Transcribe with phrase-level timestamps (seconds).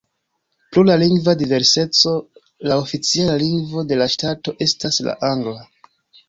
[0.75, 2.13] Pro la lingva diverseco
[2.71, 5.63] la oficiala lingvo de la ŝtato estas la angla.